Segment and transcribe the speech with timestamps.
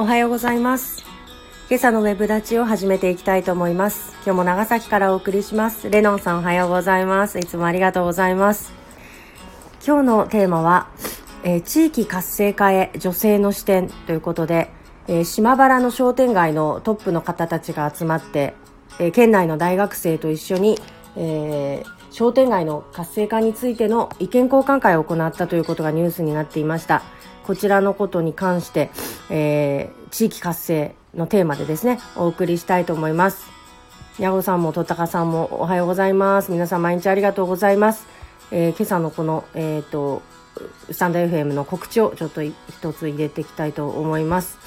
[0.00, 1.04] おはようございます。
[1.68, 4.12] 今朝のウェブ立ちを始めていきたいと思います。
[4.24, 5.90] 今日も長崎からお送りします。
[5.90, 7.40] レノンさんおはようございます。
[7.40, 8.72] いつもありがとうございます。
[9.84, 10.86] 今日のテーマは、
[11.42, 14.70] えー地域活性化へ女性の視点ということで、
[15.08, 18.54] えー島原の商店街のトップの方たちが集まって、
[19.00, 20.78] えー県内の大学生と一緒に、
[21.16, 27.02] えー商店街の活性化についての意見交換会を行ったということがニュースになっていました。
[27.48, 28.90] こちらのことに関して、
[29.30, 33.46] えー地域活性のテーマでですね、お送りしたいと思います。
[34.18, 36.50] ヤゴさんもとたかさんもおはようございます。
[36.50, 38.06] 皆さん毎日ありがとうございます。
[38.50, 40.20] えー今朝のこの、えっ、と、
[40.90, 42.54] スタンド FM の告知をちょっと一
[42.92, 44.58] つ入れていきたいと思います。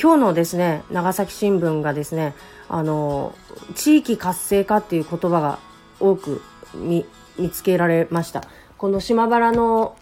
[0.00, 2.34] 今日のですね、長崎新聞がですね、
[2.70, 3.34] あの、
[3.74, 5.58] 地域活性化っていう言葉が
[5.98, 6.40] 多く
[6.74, 7.04] 見
[7.38, 8.44] 見つけられました。
[8.78, 9.96] この島原の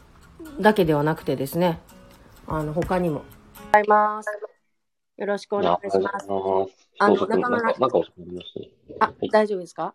[0.60, 1.80] だけではなくてですね、
[2.50, 3.18] あの、他にも。
[3.18, 3.24] ご
[3.72, 4.30] ざいます。
[5.18, 6.26] よろしくお願いします。
[6.30, 7.78] ああの中村なんか。
[9.00, 9.94] あは、い、大丈夫ですか？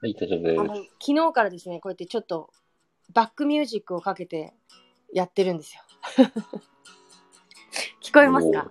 [0.00, 0.90] はい、大丈夫あのです。
[1.04, 2.50] 昨日からですね、こうやってちょっと
[3.12, 4.54] バックミュージックをかけて
[5.12, 5.82] やってるんですよ。
[8.00, 8.70] 聞こえますか？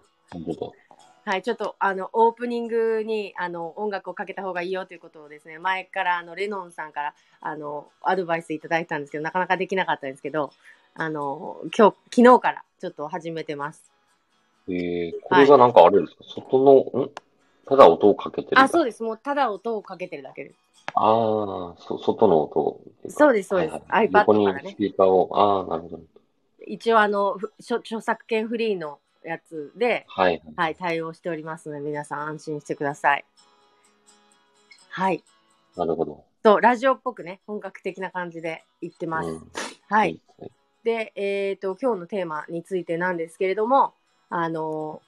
[1.26, 10.52] はい、ちょっとあのオープニングにあの音楽をかけた方がいいよということをですね、前からあのレノンさんからあのアドバイスいただいたんですけど、なかなかできなかったんですけど、
[10.96, 13.92] あの今日昨日からちょっと始めてます。
[14.68, 16.60] えー、これがなんかあるんですか、外
[16.94, 17.12] の、ん？
[17.66, 18.60] ただ音をかけてる。
[18.60, 19.04] あ、そうです。
[19.04, 20.56] もうただ音をかけてるだけです。
[20.96, 26.00] ああ、そ、外の音そうですそうですはいはい iPad からねスピーカーを、ああ、なるほど。
[26.66, 30.42] 一応あのふ著著作権フリーのやつで、はい。
[30.56, 33.26] はい、対応しておりますので、皆さん安心してください。
[34.90, 35.24] はい。
[35.76, 36.24] なるほど。
[36.44, 39.30] と、ラジオっぽくね、本格的な感じで言ってます。
[39.30, 39.52] うん
[39.90, 40.20] はい。。
[40.40, 40.52] はい
[40.84, 43.94] で、えっ、と、今日のテーマについてなんですけれども、
[44.30, 45.02] あの、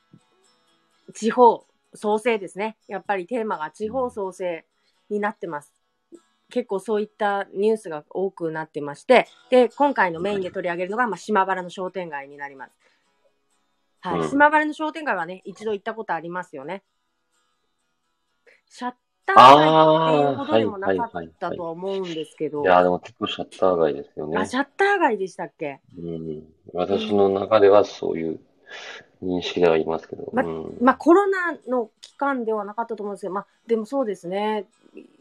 [1.14, 2.78] 地方創生ですね。
[2.88, 4.66] やっぱりテーマが地方創生
[5.10, 5.74] になってます。
[6.50, 12.72] 結構そういったニュースが多くなってまして、で、今回のメインで取り上げるのが、まあ、島原の商店街になります。
[14.02, 14.20] はい。
[14.20, 16.84] うん島原の商店街はね、一度行ったことありますよね。
[18.68, 18.94] シャッ
[19.26, 24.46] ター街っていうほどでもなかったとは思うんですけど、いやー、でも結構シャッター街ですよねあ、。
[24.46, 25.80] シャッター街でしたっけ？
[25.98, 26.44] うん。
[26.74, 28.40] 私の中ではそういう
[29.24, 30.30] 認識ではいますけど。
[30.34, 30.78] まうん。
[30.82, 34.66] まあコロナの期間ではなかったと思うんですけど、まあでもそうですね。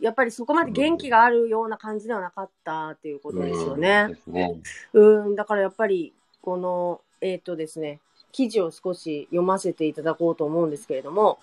[0.00, 4.06] やっぱりそこまで元気があるような感じではなかったっていうことですようんね。
[4.08, 4.60] ですね。
[4.94, 6.12] うん、だからやっぱり
[6.42, 8.00] この、えっ、とですね、
[8.32, 11.38] 記事を少し読ませていただこうと思うんですけれども、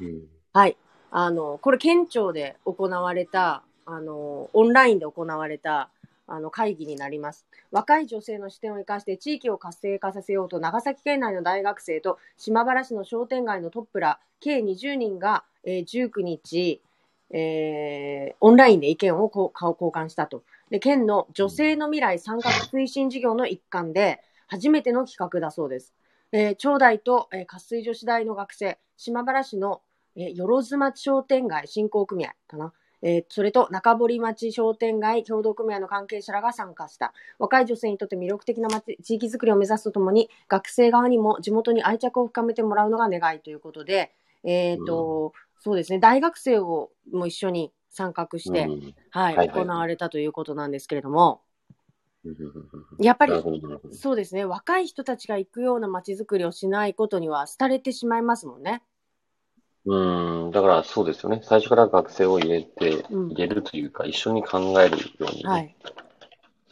[0.00, 0.22] うん。
[0.52, 0.76] はい。
[1.16, 5.88] あの、これ県庁で行われた、あの、オンラインで行われた、
[6.26, 7.46] あの、会議になります。
[7.70, 16.82] 若い女性の視点を生かして地域を活性化させようと、長崎県内の大学生と島原市の商店街のトップら、計20人が、えー19日、
[17.30, 19.52] えーオンラインで意見を交
[19.92, 20.42] 換したと。
[20.70, 25.94] で、県の女性の未来参画推進事業の一環で、初めての企画だそうです。
[26.32, 29.80] えー、長大と、えー、活水女子大の学生、島原市の
[30.16, 32.72] えー、よろず町商店街振興組合かな？
[33.02, 37.12] えーそれと中堀町商店街協同組合の関係者らが参加した。
[37.38, 48.94] 若い女性にとって魅力的な町地域づくりを目指すとともに、学生側にも地元に愛着を深めてもらうのが願いということで、えっ、と、そうですね、大学生をも一緒に参画して、うん。
[49.10, 49.66] はい、はいはい。
[49.66, 51.42] 行われたということなんですけれども、
[52.98, 53.32] やっぱり
[53.92, 58.82] そうですね、若い人たちが行くような街づくりをしないことには廃れてしまいますもんね。
[59.86, 61.40] うん、だからそうですよね。
[61.42, 65.76] 最初から学生を入れて、うん入れるというか、一緒に考えるようにね、はい。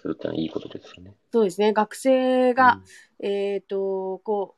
[0.01, 1.15] するってのはいいことですよね。
[1.33, 2.81] そうですね、学生が、
[3.21, 4.57] えっ、と、こ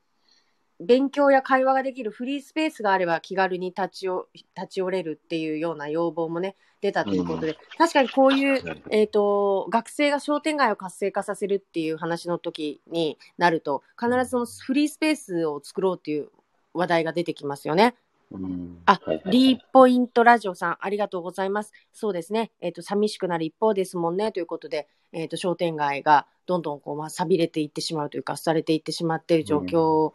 [0.81, 16.31] う、勉強や会話ができるフリースペースがあれば気軽に立ちよ立ち寄れるっていうような要望もね、出たということで、確かにこういう、うんなるほどえっ、と、学生が商店街を活性化させるっていう話の時になると、必ずそのフリースペースを作ろうっていう
[16.73, 17.94] 話題が出てきますよね。
[18.36, 21.72] うんあはいはいはいリーポイントラジオさん、ありがとうございます。
[21.92, 22.50] そうですね。
[22.60, 24.32] えっ、と、寂しくなる一方ですもんね。
[24.32, 30.12] ということで、えっ、と、商店街がどんどんこう、まあ、錆びれていってしまうというか、廃れていってしまっている状況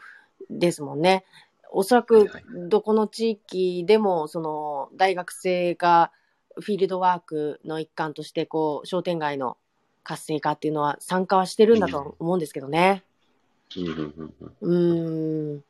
[0.50, 1.25] ですもんね。
[1.71, 6.12] おそらはいくはい、どこの地域でも、その、大学生が
[6.56, 9.57] フィールドワークの一環として、こう、商店街の
[10.04, 13.04] 活性化っていうのは参加はしてるんだと思うんですけどね。
[13.06, 15.63] うんうんうんうんうーん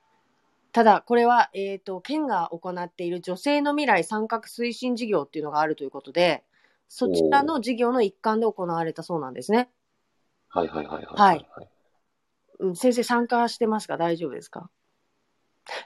[0.71, 6.43] ただ、これは、えっ、と、県が行っている女性の未来参画推進事業っていうのがあるということで、
[6.87, 9.69] そちらの事業の一環で行われたそうなんですね。
[10.49, 11.37] はいはいはいはい。
[11.37, 11.69] はい
[12.59, 13.97] うん、先生参加してますか？
[13.97, 14.69] 大丈夫ですか？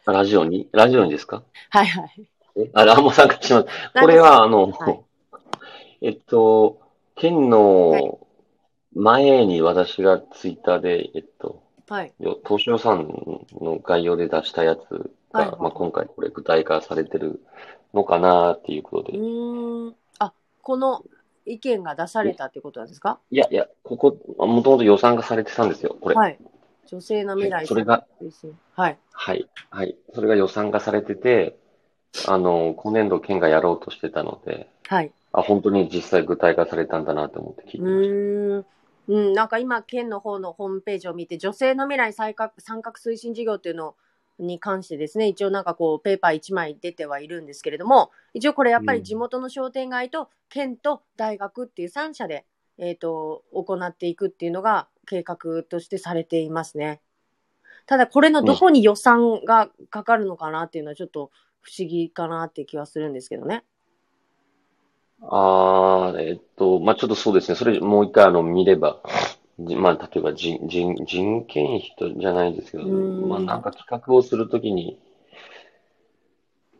[0.05, 0.69] ラジオに？
[0.71, 1.43] ラジオにですか？
[1.69, 2.29] はいはい。
[2.55, 2.69] え？
[2.73, 3.67] あ、あ、もう参加します。
[3.93, 4.99] これは、あの、はい。
[6.01, 6.81] えっと、
[7.15, 8.19] 県の
[8.93, 12.13] 前に私がツイッターで、えっと、はい。
[12.19, 13.07] よ当初予算
[13.59, 14.79] の概要で出したやつ
[15.31, 17.41] が、はいはいまあ、今回これ具体化されてる
[17.93, 19.17] のかなっていうことうで。
[19.17, 19.95] ーん。
[20.19, 21.03] あ、この
[21.45, 23.19] 意見が出されたってことなんですか？
[23.29, 26.15] いやいや、ここ、もともと予算がされてたんですよ、これ。
[26.15, 26.39] はい。
[26.87, 28.05] 女性の未来はいそれが。
[28.75, 28.97] はい。
[29.11, 29.97] はい、はい。
[30.13, 31.57] それが予算化されてて、
[32.27, 35.11] あの、今年度県がやろうとしてたので、はい。
[35.33, 38.73] あ、本当に実際具体化されたんだなと思って聞いうてました。
[39.07, 43.95] うん、なんか今、県の方のホームページを見て、女性の未来参画参画推進事業っていうの
[44.39, 52.45] に関してですね、一応なんかこう、ペーパー1枚出てはいるんですけれども、一応これやっぱり地元の商店街と県と大学っていう3社で、
[52.77, 57.01] えっ、と、行っていくっていうのが計画としてされていますね。
[57.85, 63.65] ただこれのどこに予算がかかるのかなっていうのはちょっと不思議かなって気はするんですけどね。
[65.29, 67.55] ああ、えっと、まあ、ちょっとそうですね。
[67.55, 69.01] それもう一回あの見れば、
[69.59, 74.99] じまあ、例えば人、人、人件費とじゃないですけど、うんまあ、なんか企画をするときに、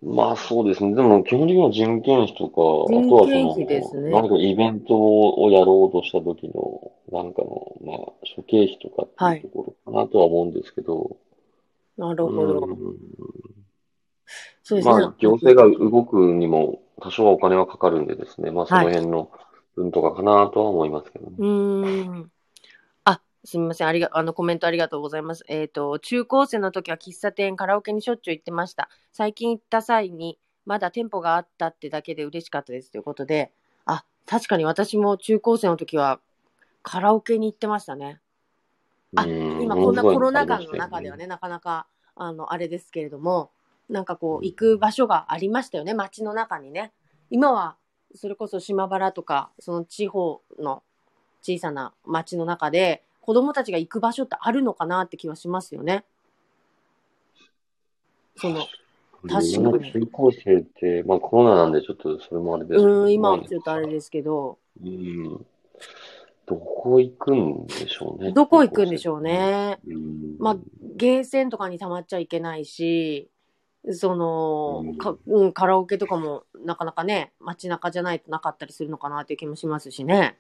[0.02, 0.94] まあそうですね。
[0.96, 11.16] でも基本的には人件費とか、あとはそ人件の、費ですね何かイベントをやろうとした時の、なんかの、まあ、諸経費とかっていうところかなとは思うんですけど、
[11.98, 12.60] なるほど。
[12.60, 12.98] うん
[14.64, 14.94] そうですね。
[14.94, 19.32] まあ、行政が動くにも多少はお金はかかるんでですね、まあ、その辺の
[19.76, 21.34] 分とかかなとは思いますけどね。
[21.38, 22.32] うーん。
[23.06, 23.88] あ、すみません。
[23.88, 25.44] ありが、あの、コメントありがとうございます。
[25.48, 28.90] えっ、と、中高生の時は喫茶店、カラオケにしょっちゅう行ってました。
[29.12, 33.52] 最近行った際に、まだ店舗があったってだけで嬉しかったですということで、
[33.86, 36.20] あ、確かに私も中高生の時は
[36.82, 38.20] カラオケに行ってましたね。
[39.16, 43.52] あうん今こんなコロナ禍の中ではね、なかなか、あの、あれですけれども、
[43.90, 46.92] なんかこう、行く場所がありましたよね、街の中にね。
[47.30, 47.76] 今は、
[48.16, 50.84] それこそ島原とか、その地方の
[51.42, 56.06] 小さな街の中で、子供たちが行く場所ってあるのかなって気はしますよね。
[58.38, 58.66] その、
[59.28, 65.46] 確かに中高生って、まあコロナなんでちょっとそれもあれですけど、うん、今はまあちょっとあれですけど、うん。
[66.46, 68.34] どこ行くんでしょうね。
[68.34, 69.80] どこ行くんでしょうね。
[69.88, 70.36] うん。
[70.40, 70.58] まあ、
[70.96, 73.30] ゲーセンとかに溜まっちゃいけないし、
[73.92, 80.38] その、うんかうん、カラオケとかもなかなかね、街中じゃないとなかったりするのかなっていう気もしますしね。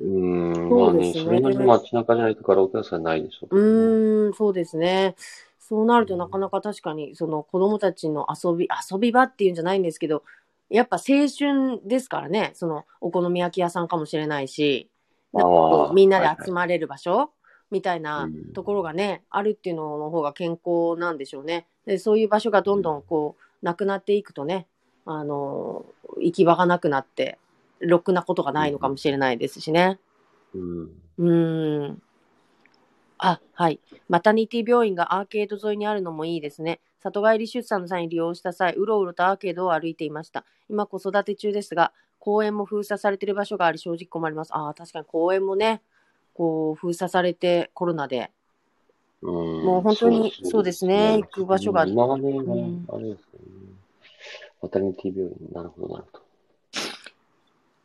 [0.00, 3.60] うん、まあね、そうですねそれなりに街中じゃないとカラオケはそれはないでしょうね。
[3.60, 5.14] ーん、そうですね。
[5.58, 10.22] そうなるとなかなか確かに、その子供たちの遊び、遊び場っていうんじゃないんですけど、
[10.68, 14.90] やっぱ青春ですからね、そのお好み焼き屋さんかもしれないし、
[15.94, 17.30] みんなではいはい集まれる場所、
[17.70, 21.66] みたいなうんところがね、あるっていうのの方が健康なんでしょうね。
[21.86, 24.66] でそういう場所がどんどんこう、なくなっていくとね、
[25.04, 25.84] あの、
[26.18, 27.38] 行き場がなくなって、
[27.80, 29.98] ろくなことがないのかもしれないですしね。
[30.54, 30.90] うん。
[31.18, 32.02] うーん。
[33.18, 33.80] あ、はい。
[34.08, 36.80] マタニティ病院がアーケード沿いにあるのもいいですね。
[37.00, 40.44] 里帰り出産の際に利用した際、うろうろとアーケードを歩いていました。
[40.68, 44.54] 今子育て中ですが、公園も封鎖されている場所があり、正直困ります。
[44.54, 45.82] ああ、確かに公園もね、
[46.34, 48.30] こう、封鎖されてコロナで。
[49.22, 53.72] うんもう本当にそうですね行く場所が今はね、んあれですよね。
[54.62, 55.36] マタニティ病院。
[55.52, 56.24] なるほど、なるほど。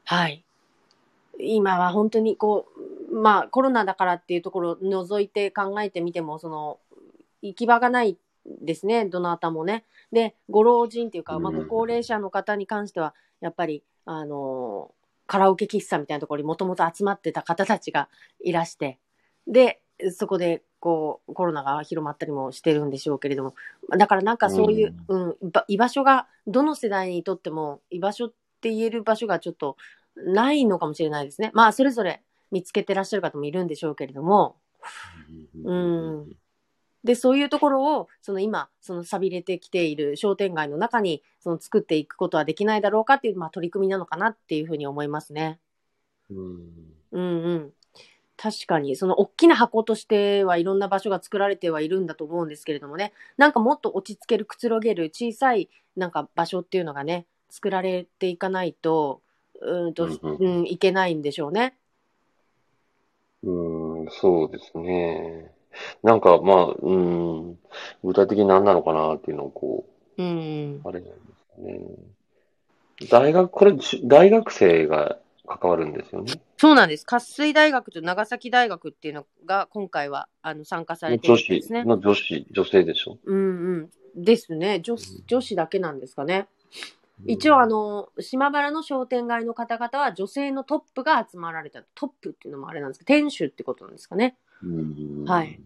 [0.05, 0.43] はい。
[1.39, 2.67] 今は本当にこ
[3.11, 6.79] う、まあコロナだからっていうところを除いて考えてみても、その、
[7.41, 9.85] 行き場がないですね、どなたもね。
[10.11, 14.91] で、ご老人っていうか、まあうんご高齢者の方に関しては、やっぱり、あの、
[15.25, 18.07] カラオケ喫茶みたいなところにもともと集まってた方たちが
[18.39, 18.99] いらして、
[19.47, 23.55] で、そこで、こう、コロナが広まったりもしてるんでしょうけれども、
[23.97, 29.77] だからなんかそういう、うん、ば居場所が、どの世代にとっても、居場所って言える場所がちょっと
[30.15, 31.51] ないのかもしれないですね。
[31.53, 34.57] まあ、それぞれ見つけてらっしゃる方もいるんでしょうけれども、
[35.63, 36.37] うん
[37.03, 45.59] で、そういうところを、その今、その錆びれてきている商店街の中に、その作っていくことはできないだろうかっていう、まあ、取り組みなのかなっていうふうに思いますね。
[46.29, 46.95] うん。
[47.11, 47.73] うんうん。
[48.37, 59.21] 確かに、その大きな箱としてはいろんな場所が作られてはいるんだと思うんですけれどもね、なんかもっと落ち着ける、くつろげる小さいなんか場所っていうのがね、作られていかないと、
[59.59, 61.75] うーんと、うんうんうん、いけないんでしょうね。
[63.43, 65.51] うん、そうですね。
[66.03, 67.59] なんか、まあ、うん、
[68.03, 69.85] 具体的に何なのかなっていうのをこ
[70.17, 70.81] うん。
[70.83, 71.79] う、あれなんですかね。
[73.09, 75.17] 大学、これ、じ大学生が
[75.47, 76.33] 関わるんですよね。
[76.57, 77.05] そうなんです。
[77.05, 81.83] 渇水大学と長崎大学っていうのが今回はあの参加されてるんですね。
[81.83, 83.17] の女子、女性でしょ？
[83.23, 84.23] うんうん。
[84.23, 84.81] ですね。
[84.81, 86.47] 女子女子だけなんですかね。
[87.25, 91.81] 一応あの、島原の商店街の方々は女性のトップが集まられた。
[91.95, 94.37] トップっていうのもあれなんですけど、店主ってことなんですかね。
[94.61, 95.59] うん、はい。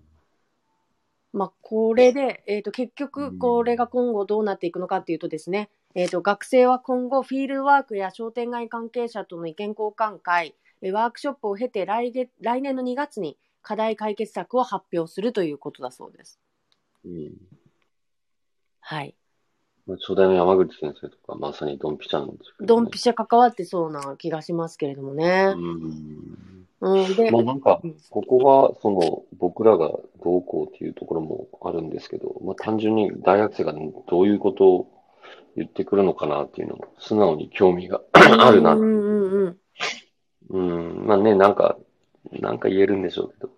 [1.33, 16.39] まあ、これで、えっ、と、結う局、んこれが今後どうなっていくのかっていうとですね、えっ、と、学生は今後、フィールドワークや商店街関係者との意見交換会、えーワークショップを経て来月、来年の2月に課題解決策を発表するということだそうです。
[17.05, 17.31] うん
[18.81, 19.15] はい。
[19.87, 25.53] まあ、初代の山口先生とか、まさにドンピシャなんですけど、ドンピシャ関わってそうな気がしますけれどもね。
[25.55, 26.67] うん。
[26.81, 29.87] うん、で、まあなんかうん、ここは、その、僕らが
[30.23, 35.00] どうこうっていうところもあるんですけど、まあ単純に大学生がどういうことを
[35.55, 39.57] 言ってくるのかなっていうのも、素直に興味があるなうんうんうん。
[40.49, 41.77] うん、まあね、なんか、
[42.31, 43.49] なんか言えるんでしょうけど、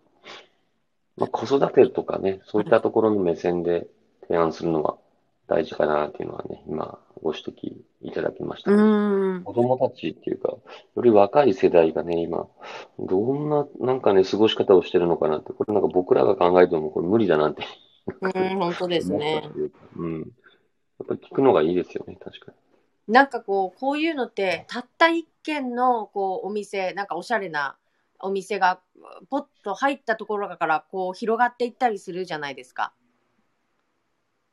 [1.17, 3.87] まあ子育てとかね、そういったところの目線で
[4.27, 4.97] 提案するのは
[5.47, 8.71] 大事かなっていうのはね、今ご指摘いただきました。
[8.71, 9.43] うん。
[9.43, 10.61] 子供たちっていうか、よ
[11.01, 12.47] り若い世代がね、今、
[12.99, 17.63] どんな、なんかね、過ごし方をしてるのかなって、これなんか僕らが考えてもこれ無理だなって
[18.21, 19.49] うん、本当ですね
[19.95, 20.31] うん。
[21.07, 22.53] やっぱり聞くのがいいですよね、確か
[23.07, 27.75] なんかこう、こういうのって、たった一軒のこうお店、なんかおしゃれな
[28.19, 28.79] お店が
[29.29, 32.93] ポッと入ったところからこう広がっていったりするじゃないですか。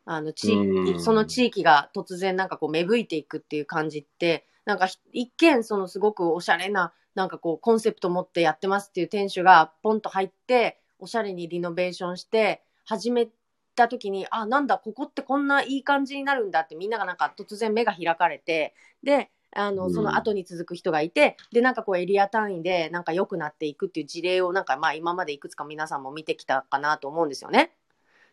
[0.05, 0.57] あの地
[0.99, 13.29] その地域が突然なんかこう芽吹いていくっていう感じって、なんかひ一見そのすごくおしゃれな、なんかこうコンセプト持ってやってますっていう店主がポンと入って、おしゃれにリノベーションして、始め
[13.75, 27.73] た時に、あ、なんだ、ここってこんないい感じになるんだってみんながなんか突然目が開かれて、で、あの、うんその後に続く人がいて、で、なんかこうエリア単位でなんか良くなっていくっていう事例をなんかまあ今までいくつか皆さんも見てきたかなと思うんですよね。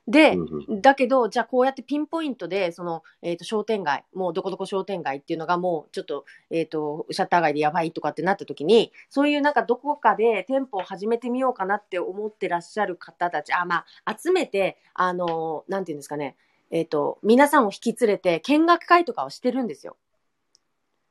[0.07, 0.37] で、
[0.81, 16.37] だけど、じゃあこうやってピンポイントで、その、えっ、と、商店街、もうどこどこ商店街っていうのがもうちょっと、えっ、と、シャッター街でやばいとかってなった時に、そういうなんかどこかで店舗を始めてみようかなって思ってらっしゃる方たち、あ、まあ、集めて、あの、なんていうんですかね、
[16.71, 19.97] えっ、と、皆さんを引き連れて見学会とかをしてるんですよ。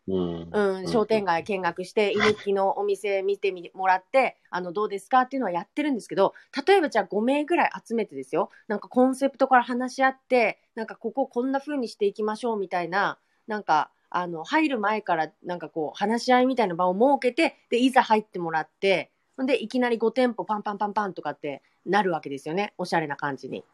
[0.08, 0.48] うん。
[0.52, 6.34] うん、商店街見学して、 居抜きのお店見てみもらって、あの、どうですかっていうのはやってるんですけど、
[6.66, 23.64] 例えばじゃあ5名ぐらい集めてですよ、なんかコンセプトから話し合って、なんかこここんな風にしていきましょうみたいな、なんか、あの、入る前からなんかこう、話し合いみたいな場を設けて、で、いざ入ってもらって、で、いきなり5店舗パンパンパンパンとかってなるわけですよね、おしゃれな感じに。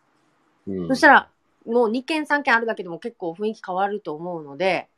[0.67, 0.89] うん。
[0.89, 1.29] そしたら、
[1.67, 4.92] もう2軒3軒あるだけでも結構雰囲気変わると思うので、うん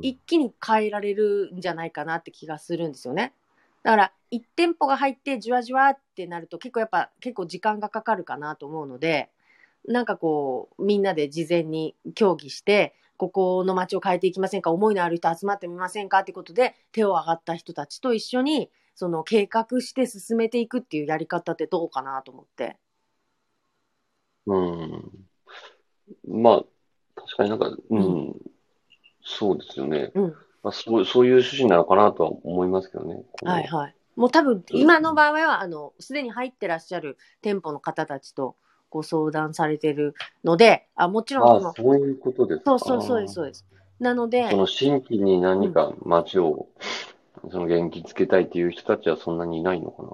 [0.00, 3.34] 一気に変えられるんじゃないかなって気がするんですよね。
[3.82, 9.30] だから1店舗が入ってじわじわってなると結構やっぱ結構時間がかかるかなと思うので
[9.86, 22.76] なんかこうみんなで事前に協議してここの街を変えていきませんか思いのある人集まってみませんかってことで手を挙がった人たちと一緒にその計画して進めていくっていうやり方ってどうかなと思って。
[24.46, 25.10] うん。
[26.28, 26.64] まあ、
[27.16, 28.36] 確かになんか、うん、う
[29.24, 30.10] そうですよね。
[30.14, 33.22] うんまあ、そう、そういう趣旨なのかなとは思いますけどね。
[33.32, 33.94] このはいはい。
[34.16, 38.56] もう多分今の場合はあのすでに入ってらっしゃる店舗の方たちと
[38.90, 40.14] ご相談されてる
[40.44, 42.64] ので、あもちろんそのああ、そういうことですか。
[42.64, 43.64] そうそうそうですそうです。
[43.98, 46.68] なのでそ、の新規に何か街を、
[47.50, 50.10] その元気づけたいっていう人たちはそんなにいないのかな。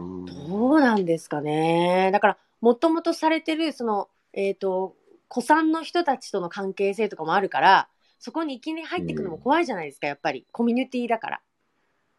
[0.00, 0.24] うん。
[0.24, 2.10] どうなんですかね。
[2.12, 4.96] だからもともとされてるそのえっ、と
[5.30, 7.88] 古参の人たちとの関係性とかもあるから、
[8.22, 10.46] そこにいきなり入っていくのも怖いじゃないですか、やっぱり。
[10.52, 11.40] コミュニティだから。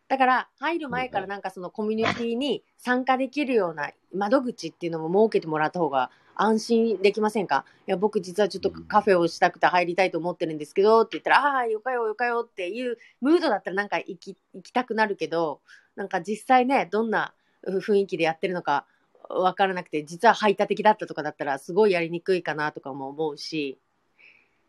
[0.09, 7.63] だから入る前からなんかそのコミュニティに参加できるような窓口っていうのも設けてもらった方が安心できませんか？
[7.87, 15.61] いや僕実はちょっとカフェをしたくて入りたいと思ってるんですけどって言ったらああーよかよよかよっていうムードだったらなんか行き行きたくなるけど
[15.95, 17.33] なんか実際ねどんな
[17.63, 18.85] う雰囲気でやってるのか
[19.29, 23.79] 分からなくて実は排他的だったとかだったらすごいやりにくいかなとかも思うし、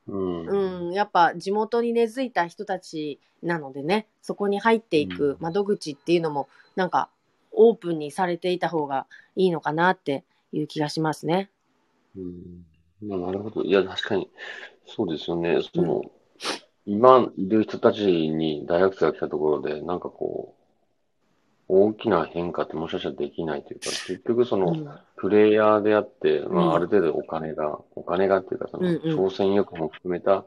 [0.08, 0.86] うん。
[0.86, 7.08] うん、やっぱ地元に根付いた人たちなのでねそこに入っていく窓口っていうのもなんか
[7.52, 9.06] オープンにされていた方が
[9.36, 11.50] いいのかなっていう気がしますね。
[12.16, 12.64] うん。
[13.08, 13.62] まあ、なるほど。
[13.62, 14.28] いや、確かに、
[14.86, 15.60] そうですよね。
[15.74, 16.02] その、
[16.86, 20.63] 今いる人たちに大学生が来たところで、なんかこう、
[21.68, 30.44] 大きな変化ってもしかしたらできないというか、結局その、うんプレイヤーであって、まうんあ、ある程度お金が、お金がっていうか、その、挑戦欲も含めた、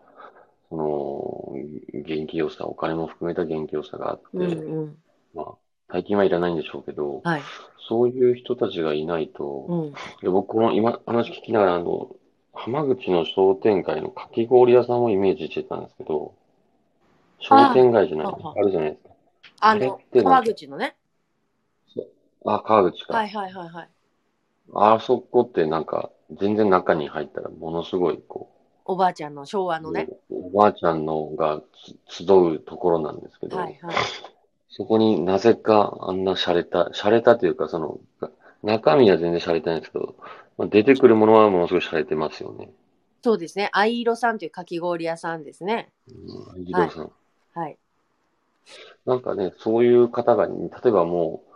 [0.70, 4.98] その、元気良さ、お金も含めた元気良さがあって、うんうん。
[5.34, 5.56] まあ、
[5.88, 7.42] 大金はいらないんでしょうけど、はい。
[7.90, 10.32] そういう人たちがいないと、うん。
[10.32, 12.16] 僕、この今、話聞きながら、あの、
[12.54, 16.36] 浜口の商店街のかき氷屋さんをイメージしてたんですけど、
[17.40, 19.10] 商店街じゃない、あるじゃないですか。
[19.62, 20.97] あのあれって、川口のね。
[22.56, 23.14] あ、川口か。
[23.14, 23.90] はいはいはいはい。
[24.74, 28.50] あそこってなんか、全然中に入ったらものすごい、こ
[28.86, 30.08] おばあちゃんの昭和う、のね。
[30.30, 31.62] おばあちゃんのが
[32.08, 33.96] つ集うところなんですけど、はいはい。
[34.70, 38.00] そこになぜかあんな洒落た、洒落たというか、その、
[38.64, 40.16] 中身は全然洒落てないんですけど、
[40.58, 42.70] まあ、出てくるものはものすごい洒落てますよね。
[43.24, 43.70] そうですね。
[43.74, 45.92] 藍色さんというかき氷屋さんですね。
[46.08, 47.12] うん、ギロさん。
[47.54, 47.78] はい。
[49.06, 50.54] なんかね、そういう方が、例
[50.86, 51.47] えばもう、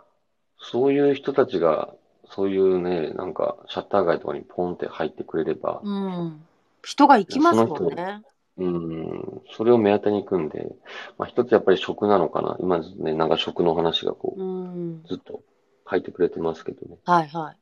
[0.62, 1.94] そういう人たちが、
[2.30, 6.42] そういうね、なんか、シャッター街とかにポンって入ってくれれば、うん。
[6.82, 8.22] 人が行きますもんね。
[8.58, 10.68] うん、それを目当てに行くんで、
[11.16, 12.56] まあ一つやっぱり食なのかな。
[12.60, 15.08] 今ね、なんか食の話がこうんう、。
[15.08, 15.42] ずっと
[15.90, 16.98] 書いてくれてますけどね。
[17.04, 17.56] はいはい。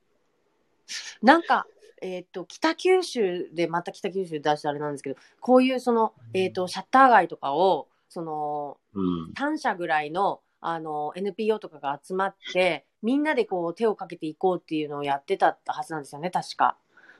[1.25, 1.66] なんか、
[2.02, 9.33] えっ、と、北九州で、また北九州出してあれなんですけど、こういうその、えっ、と、シャッター街とかを、その、うん。
[9.35, 16.76] 3社ぐらいの、あの、NPO とかが集まって、みんなでこう手をかけていこうっていうのをやってたはずなんですよね、確か。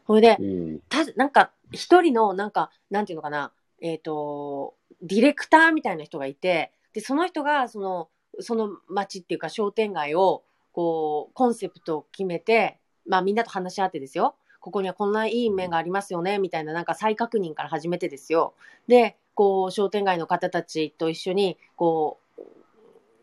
[0.07, 0.81] それでう、ん。
[0.89, 8.09] たなんか、一人の、なんか、なんていうのかな、えっ、と、ディレクターみたいな人がいて、で、その人が、その、
[8.41, 14.37] その街っていうか商店街を、こう、コンセプトを決めて、まあみんなと話し合ってですよ。
[14.61, 18.55] ここにはこんないい面がありますよね、みたいな、なんか再確認から始めてですよ。
[18.89, 22.43] で、こう、商店街の方たちと一緒に、こう、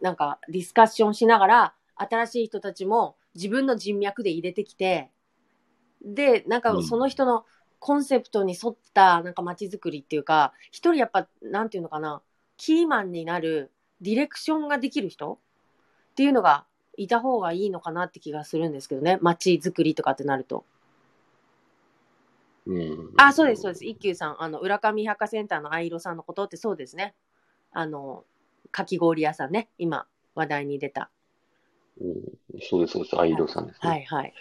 [0.02, 5.12] なんかディスカッションしながら、新しい人たちも自分の人脈で入れてきて、
[6.02, 7.46] で、なんかその人の
[7.80, 12.22] コンセプトに沿ったなんか街づくりっていうか、一人やっぱ、なんていうのかな、
[12.58, 15.40] キーマンになるディレクションができる人
[16.12, 16.66] っていうのが
[16.98, 19.20] いた方がいいのかなって気がするんですけどね。
[19.22, 20.66] 街づくりとかってなると。
[22.66, 23.14] うん。
[23.18, 23.86] あ、そうです、そうです。
[23.86, 27.16] 一休さん、あの、浦上百貨センターの藍色さんのことってそうですね。
[27.72, 28.26] あの、
[28.72, 29.70] かき氷屋さんね。
[29.78, 31.10] 今、話題に出た。
[32.02, 33.20] うんそうです、そうです。
[33.20, 33.90] 愛色さんですね。
[33.90, 34.34] はいはい。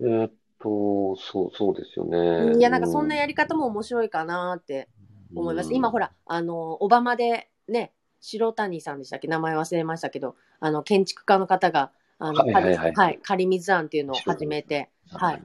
[0.00, 2.58] えーっと、そう、そうですよね。
[2.58, 4.88] いや、なんかそんなやり方も面白いかなって
[5.34, 5.72] 思います。
[5.72, 6.06] 今ほら。
[6.06, 9.28] ら、あの、オバマでね、白谷さんでしたっけ？
[9.28, 15.42] 名前忘れましたけど、あの、建築家の方が、あの、はいはいはいはい、仮水案っていうのを始めて、はい。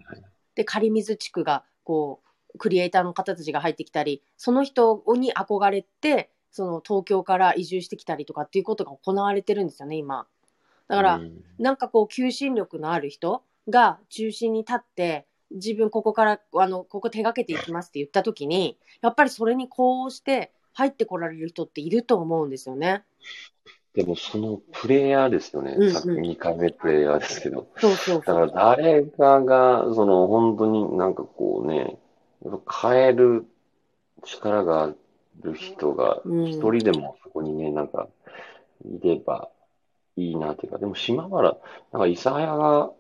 [0.56, 2.22] で、仮水地区が、こ
[2.54, 10.28] う、クリエイターの方たちが入ってきたり、その人に憧れて、その東京から移住してきたりとかっていうことが行われてるんですよね、今。
[10.88, 23.04] だから、うんなんかこう、求心力のある人が中心に立って、自分ここから、あの、ここ手がけていきますって言った時に、やっぱりそれにこうして入ってこられる人っていると思うんですよね。
[23.94, 25.76] でも、そのプレイヤーですよね。
[25.78, 27.68] うんうんさっき2回目プレイヤーですけど。
[27.78, 28.34] そうそうだ。
[28.34, 31.98] から誰かが、その本当になんかこうね、
[32.82, 33.46] 変える
[34.24, 34.96] 力があ
[35.42, 38.08] る人がうん一人でもそこにね、なんか
[38.86, 39.50] いれば
[40.18, 41.58] いいなっていうか、でも島原、
[41.92, 42.92] なんか諫早が、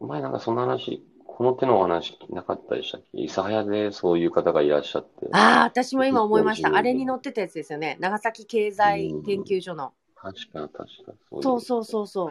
[0.00, 3.18] 前なんかそんな話、この手のお話なかったでしたっけ？
[3.18, 5.28] 諫早でそういう方がいらっしゃって。
[5.32, 6.70] ああ、私も今思いました。
[6.70, 7.96] うんあれに載ってたやつですよね。
[8.00, 9.92] 長崎経済研究所の。
[10.14, 10.72] 確か、確
[11.04, 11.12] か。
[11.30, 12.30] そうそうそうそうそう。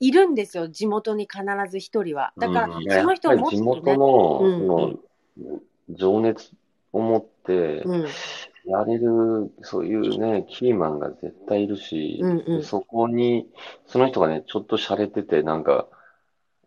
[0.00, 2.32] いるんですよ、地元に必ず一人は。
[2.38, 6.50] だから、うんその人をもっやっぱり地とね、元の、うんその、情熱
[6.92, 8.06] を持って、うん、
[8.68, 13.48] やれる、そういうね、キーマンが絶対いるし、うんうんでそこに、
[13.86, 15.86] その人がね、ちょっと洒落てて、なんか、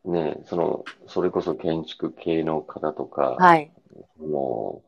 [0.06, 3.72] ね、その、それこそ建築系の方とか、はい。
[4.18, 4.82] その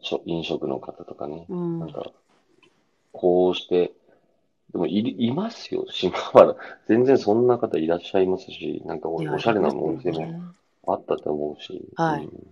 [0.00, 2.10] しょ飲食の方とかね、うんなんか、
[3.12, 3.92] こうして、
[4.72, 6.56] でもいる、いますよ、島原。
[6.88, 10.40] 全然そんな方いらっしゃいますし、なんかおおしゃれなお店もね
[10.86, 12.46] あったと思うし、はいうん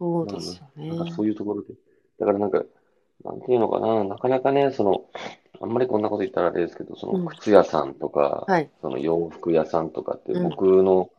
[0.00, 0.88] そうですよね。
[0.88, 1.74] なんかそういうところで。
[2.20, 2.62] だからなんか、
[3.24, 5.04] なんていうのかな、なかなかね、その、
[5.60, 8.70] あんまりこんなこと言ったらあれですけど、そうんの靴屋さんとか、はい。
[8.80, 11.10] その洋服屋さんとかってうん僕の、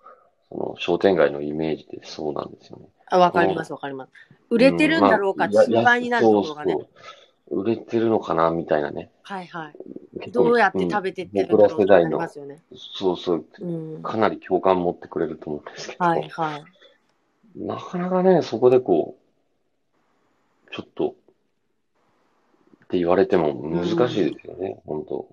[0.50, 2.86] その商店街のイメージでそうなんですよね。
[3.08, 4.12] あ、わかります、わかります。
[4.50, 6.78] 売れてるんだろうか、心配になるところがね。
[7.50, 9.10] 売れてるのかな、みたいなね。
[9.24, 10.32] はいはい。
[10.32, 12.62] どうやって食べてってるんだ僕ろうりますよね。
[12.76, 14.04] そうそう、うん。
[14.04, 16.64] かなり共感持ってくれると思うんですけど、はいはい。
[17.56, 19.21] なかなかね、そこでこう、
[20.72, 21.16] ちょっと、
[22.86, 25.28] って言われても難しいですよね、本当。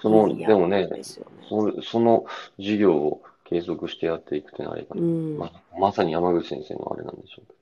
[0.00, 1.02] その、でもねね
[1.48, 2.24] そその
[2.58, 5.38] 事業を継続してやっていくってなればね、うん。
[5.38, 7.52] まあ、まさに山口先生のあれなんでしょうけ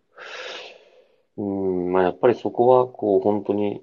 [1.38, 1.44] ど。
[1.44, 3.82] うん、まあやっぱりそこは、こう、本当に、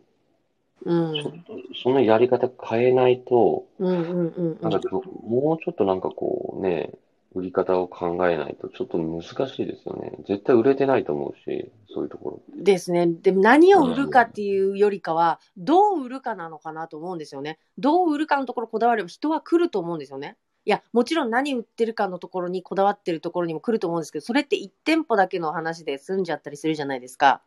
[0.85, 1.43] うん。
[1.83, 4.69] そのやり方変えないと、うんうんうんうん。
[4.69, 6.91] なんかど、もうちょっとなんかこうね、
[7.37, 10.11] 売り方を考えないとちょっと難しいですよね。
[10.27, 12.41] 絶対売れてないと思うし、そういうところ。
[12.63, 13.07] ですね。
[13.07, 17.59] でも何を売るかっていうよりかは、どう売るかなのかなと思うんですよね。
[17.77, 20.37] どう売るかのところこだわれば人は来ると思うんですよね。
[20.65, 27.41] いや、もちろん何売ってるかのところにこだわってるところにも来ると思うんですけど、それって1店舗だけの話で済んじゃったりするじゃないですか。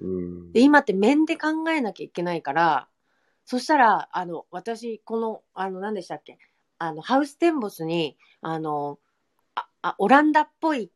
[0.00, 0.52] うん。
[0.52, 2.88] で、今って面で考えなきゃいけないから、
[3.44, 6.38] そしたら、あの、私、この、あの、何でしたっけ？
[6.78, 8.98] あの、ハウステンボスに、あの、
[9.84, 10.90] あ、あオランダっぽい、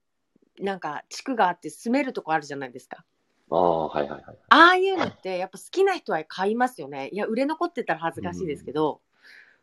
[0.59, 3.05] なんか、地区があって住めるとこあるじゃないですか。
[3.51, 4.37] ああ、はいはいはい。
[4.48, 7.09] ああいうのって、やっぱ好きな人は買いますよね。
[7.09, 9.03] いや、売れ残ってたら恥ずかしいですけど、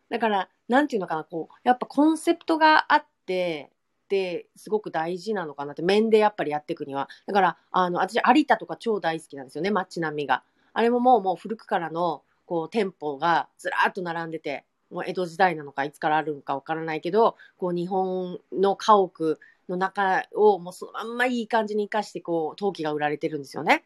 [0.10, 3.72] だから、なんていうのかな、こう、やっぱコンセプトがあって、
[4.10, 7.10] で、すごく大事なのかなって、面でやっぱりやっていくには。
[7.26, 10.44] だから、あの、私、有田とか超大好きなんですよね、街並みが。
[10.74, 23.84] あれももう、もう古くからの、こう、店舗がずらーっと並んでて、もう江戸時代なのか、いつからあるのかわからないけど、こう、日本の家屋の中を、もうそのまんまいい感じに生かして、こう、陶器が売られてるんですよね。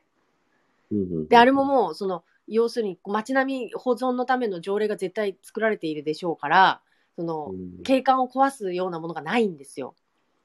[1.30, 6.82] で、あれももう、その、要するに、街並み保存のための条例が絶対作られているでしょうから、
[7.16, 9.96] その、うん景観を壊すようなものがないんですよ。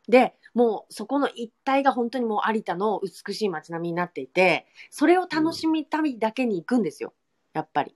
[0.09, 7.13] で、もうそこの一帯が本当にもう有田の美しい街並みになっていて、それを楽しみたいだけに行くんですよ。
[7.55, 7.95] やっぱり。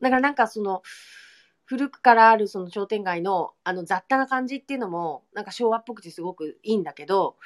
[0.00, 0.82] だからなんかその、
[1.64, 7.36] 古くからあるその商店街のあの雑多な感じっていうのも、なんか昭和っぽくてすごくいいんだけど、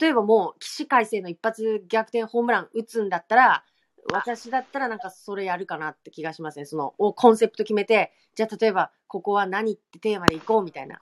[0.00, 3.64] 例えばもう起死回生の一発逆転ホームラン打つんだったら、
[4.12, 6.66] 私だったらなんかそれやるかなって気がしますね。
[6.66, 11.00] その、おコンセプト決めて、じゃあ例えばここは何ってテーマで行こうみたいな。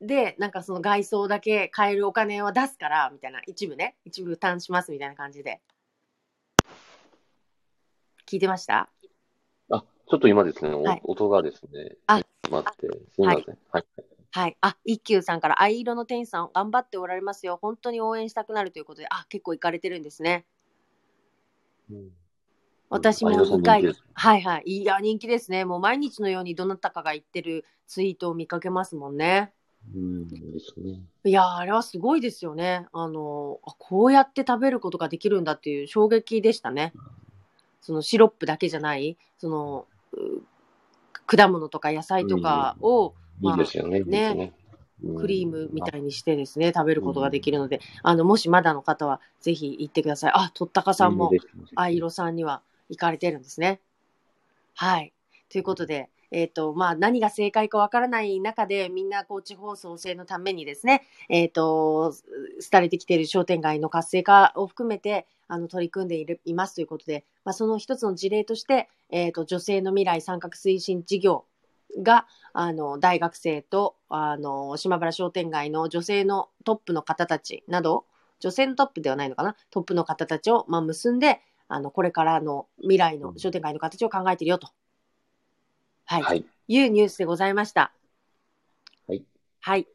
[0.00, 3.40] で、なんかその外装だけ買えるお金は出すから、みたいな。
[3.46, 3.96] 一部ね。
[4.04, 5.60] 一部負担しますみたいな感じで。
[8.32, 8.88] 聞いてました？
[9.70, 13.58] あ、ちょっと今ですね、おはい音がですね、あ待って、すみません。
[13.70, 13.84] はい。
[14.30, 14.56] はい。
[14.62, 17.58] あ、一休さんから、藍色の店員さん、頑張っておられますよ。
[17.60, 20.46] 本当に応援したくなるということで、あ、結構行かれてるんですね。
[21.90, 22.08] うん
[22.88, 23.84] 私も藍色さん2回。
[24.14, 24.62] はいはい。
[24.64, 25.66] いや、人気ですね。
[25.66, 29.52] もう毎日のようにどなたかが言ってるツイートを見かけますもんね。
[29.94, 31.00] うん、ですね。
[31.24, 32.86] いや、あれはすごいですよね。
[32.92, 36.92] あの、あこうやって食べることができるんだっていう衝撃でしたね。
[37.82, 40.42] そのシロップだけじゃない、その、う
[41.26, 44.00] 果物とか野菜とかを、まあいいですよね。
[44.00, 44.52] ね
[45.18, 50.32] クリームみいたいにしてですね、食べることができるので、あの、もしまだの方は、ぜひ行ってください。
[50.32, 51.32] あ、とったかさんも、
[51.74, 53.80] 藍色さんには行かれてるんですね。
[54.74, 55.12] はい。
[55.48, 62.14] ということで、えっ、と、まあ、何が正解かわからない中で、みんな、こう、地方創生のためにですね、えっ、と、
[62.70, 71.44] 廃れてきている商店街の活性化を含めて、あの、取り組んでいる、いますということで、まあ、その一つの事例として、えっ、と、女性の未来参画推進事業
[71.98, 78.06] が、あの、大学生と、あの、島原商店街の女性のトップの方たちなど、
[78.40, 84.68] 女性のトップではないのかな、トップの方たちを、まあ、結んで、あの、これからの未来の商店街の形を考えているよと。
[86.04, 86.22] はい。
[86.22, 86.44] はい。
[86.68, 87.92] いうニュースでございました。
[89.08, 89.24] はい。
[89.60, 89.86] はい。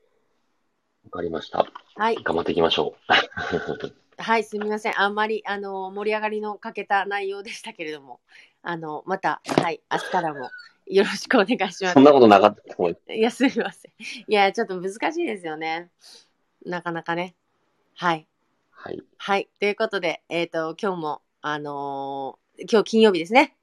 [1.06, 1.66] わかりました。
[1.96, 2.16] はい。
[2.24, 4.22] 頑張っていきましょう。
[4.22, 5.00] はい、すみません。
[5.00, 8.20] あんまり、あの、盛り上がりの欠けた内容でしたけれども、
[8.64, 10.50] あの、また、はい、明日からも
[10.88, 12.04] よろしくお願いしますそん。
[12.04, 13.14] なことなかったと思います。
[13.14, 13.92] いや、すみません。
[14.28, 15.92] いや、ちょっと難しいですよね。
[16.66, 17.36] なかなかね。
[17.96, 18.28] はい。
[18.72, 19.04] はい。
[19.18, 19.50] はい。
[19.60, 23.56] ということで、えっ、と、今日も、あのー今日金曜日ですね。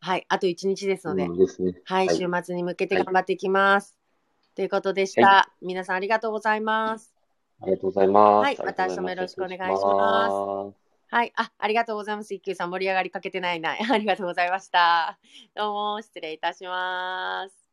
[0.00, 3.98] はい、あと1日ですので、うんね、はい、週末に向けて頑張っていきます。
[4.40, 7.14] はい、ということでした、はい、皆さんありがとうございます。
[7.60, 8.44] ありがとうございます。
[8.44, 10.88] はい、また明日もよろしくお願いします。
[11.10, 12.34] はい、あ、ありがとうございます。
[12.34, 13.80] 一休さん盛り上がりかけてないない。
[13.90, 15.18] ありがとうございました。
[15.54, 17.68] どうも失礼いたします。